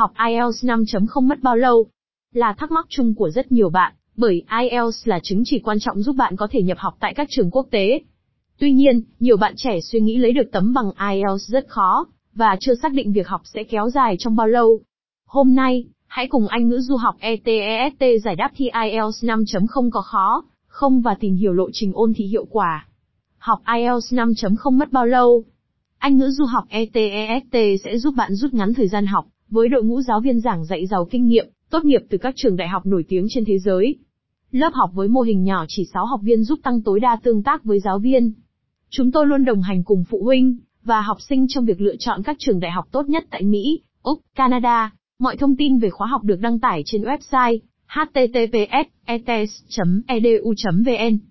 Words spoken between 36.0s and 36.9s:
học viên giúp tăng